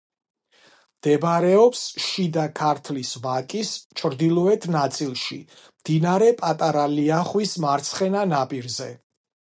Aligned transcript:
მდებარეობს 1.01 1.81
შიდა 2.05 2.45
ქართლის 2.61 3.11
ვაკის 3.27 3.75
ჩრდილოეთ 4.01 4.65
ნაწილში, 4.79 5.37
მდინარე 5.83 6.31
პატარა 6.43 6.87
ლიახვის 6.97 7.57
მარცხენა 7.67 8.29
ნაპირზე. 8.35 8.93